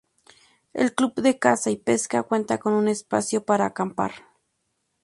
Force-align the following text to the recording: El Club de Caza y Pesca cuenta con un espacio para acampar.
El 0.73 0.95
Club 0.95 1.13
de 1.13 1.37
Caza 1.37 1.69
y 1.69 1.75
Pesca 1.77 2.23
cuenta 2.23 2.57
con 2.57 2.73
un 2.73 2.87
espacio 2.87 3.45
para 3.45 3.67
acampar. 3.67 4.13